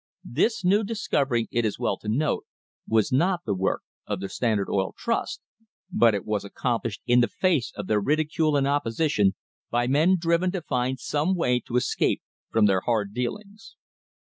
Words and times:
This 0.25 0.65
new 0.65 0.83
discovery, 0.83 1.47
it 1.51 1.63
is 1.63 1.77
well 1.77 1.95
to 1.99 2.09
note, 2.09 2.47
was 2.87 3.11
not 3.11 3.41
the 3.45 3.53
work 3.53 3.83
of 4.07 4.19
the 4.19 4.29
Standard 4.29 4.67
Oil 4.67 4.95
Trust, 4.97 5.41
but 5.91 6.15
it 6.15 6.25
was 6.25 6.43
accomplished 6.43 7.03
in 7.05 7.19
the 7.21 7.27
face 7.27 7.71
of 7.75 7.85
their 7.85 8.01
ridi 8.01 8.25
cule 8.25 8.57
and 8.57 8.65
opposition 8.67 9.35
by 9.69 9.85
men 9.85 10.15
driven 10.19 10.51
to 10.53 10.61
find 10.63 10.99
some 10.99 11.35
way 11.35 11.59
to 11.67 11.75
escape 11.77 12.23
from 12.49 12.65
their 12.65 12.81
hard 12.81 13.13
dealings. 13.13 13.75